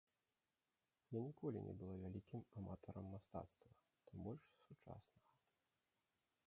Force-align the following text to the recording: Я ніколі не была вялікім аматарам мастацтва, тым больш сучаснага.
Я 1.17 1.21
ніколі 1.25 1.59
не 1.67 1.75
была 1.81 1.95
вялікім 2.05 2.41
аматарам 2.63 3.05
мастацтва, 3.15 3.69
тым 4.09 4.17
больш 4.29 4.51
сучаснага. 4.65 5.27